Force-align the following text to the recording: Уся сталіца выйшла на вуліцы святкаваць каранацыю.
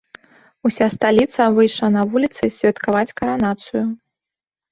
Уся 0.67 0.85
сталіца 0.93 1.41
выйшла 1.57 1.87
на 1.97 2.03
вуліцы 2.13 2.43
святкаваць 2.57 3.15
каранацыю. 3.21 3.83